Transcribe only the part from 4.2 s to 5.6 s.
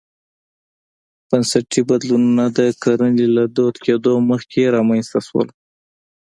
مخکې رامنځته شول.